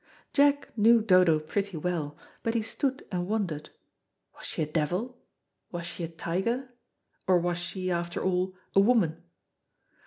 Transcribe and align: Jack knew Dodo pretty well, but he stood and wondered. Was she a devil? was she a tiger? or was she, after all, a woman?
Jack 0.33 0.75
knew 0.75 0.99
Dodo 0.99 1.37
pretty 1.39 1.77
well, 1.77 2.17
but 2.41 2.55
he 2.55 2.63
stood 2.63 3.05
and 3.11 3.27
wondered. 3.27 3.69
Was 4.33 4.47
she 4.47 4.63
a 4.63 4.65
devil? 4.65 5.19
was 5.71 5.85
she 5.85 6.03
a 6.03 6.07
tiger? 6.07 6.69
or 7.27 7.37
was 7.37 7.59
she, 7.59 7.91
after 7.91 8.19
all, 8.23 8.55
a 8.75 8.79
woman? 8.79 9.21